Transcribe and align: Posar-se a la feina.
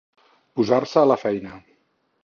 Posar-se 0.59 1.03
a 1.05 1.05
la 1.13 1.21
feina. 1.27 1.57